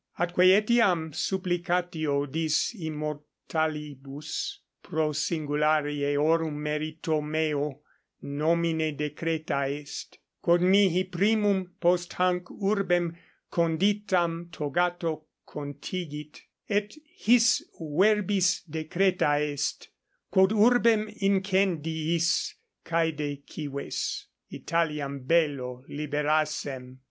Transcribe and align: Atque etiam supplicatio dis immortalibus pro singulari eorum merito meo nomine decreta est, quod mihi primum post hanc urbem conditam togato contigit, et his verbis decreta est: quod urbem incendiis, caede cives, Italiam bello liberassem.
Atque 0.17 0.47
etiam 0.57 1.13
supplicatio 1.13 2.25
dis 2.25 2.73
immortalibus 2.73 4.57
pro 4.81 5.09
singulari 5.11 5.99
eorum 5.99 6.55
merito 6.55 7.21
meo 7.21 7.81
nomine 8.23 8.97
decreta 8.97 9.69
est, 9.69 10.17
quod 10.41 10.59
mihi 10.61 11.03
primum 11.03 11.69
post 11.79 12.13
hanc 12.13 12.45
urbem 12.49 13.15
conditam 13.51 14.49
togato 14.51 15.25
contigit, 15.47 16.41
et 16.67 16.95
his 17.05 17.63
verbis 17.79 18.63
decreta 18.67 19.39
est: 19.39 19.89
quod 20.31 20.49
urbem 20.51 21.13
incendiis, 21.21 22.55
caede 22.83 23.45
cives, 23.47 24.25
Italiam 24.49 25.19
bello 25.19 25.83
liberassem. 25.89 26.97